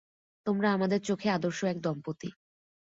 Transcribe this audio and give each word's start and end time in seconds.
তোমরা 0.45 0.67
আমাদের 0.71 0.99
চোখে 1.01 1.27
আদর্শ 1.29 1.59
এক 1.63 1.77
দম্পতি। 1.79 2.29